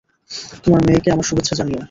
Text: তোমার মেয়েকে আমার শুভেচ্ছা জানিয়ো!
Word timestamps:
তোমার 0.63 0.81
মেয়েকে 0.83 1.09
আমার 1.11 1.25
শুভেচ্ছা 1.29 1.53
জানিয়ো! 1.59 1.79